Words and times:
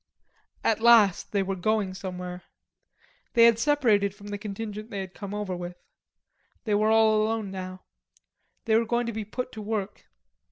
At 0.63 0.79
last 0.81 1.31
they 1.31 1.43
were 1.43 1.55
going 1.55 1.93
somewhere. 1.93 2.41
They 3.33 3.43
had 3.43 3.59
separated 3.59 4.15
from 4.15 4.29
the 4.29 4.39
contingent 4.39 4.89
they 4.89 4.99
had 5.01 5.13
come 5.13 5.31
over 5.31 5.55
with. 5.55 5.77
They 6.63 6.73
were 6.73 6.89
all 6.89 7.21
alone 7.21 7.51
now. 7.51 7.83
They 8.65 8.75
were 8.75 8.85
going 8.87 9.05
to 9.05 9.13
be 9.13 9.25
put 9.25 9.51
to 9.51 9.61
work. 9.61 10.07